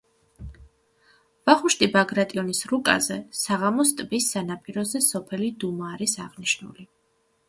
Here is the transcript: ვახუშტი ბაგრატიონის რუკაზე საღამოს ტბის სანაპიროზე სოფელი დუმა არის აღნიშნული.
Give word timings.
ვახუშტი 1.49 1.89
ბაგრატიონის 1.95 2.61
რუკაზე 2.71 3.17
საღამოს 3.39 3.91
ტბის 3.99 4.31
სანაპიროზე 4.37 5.03
სოფელი 5.09 5.51
დუმა 5.65 5.91
არის 5.97 6.17
აღნიშნული. 6.25 6.87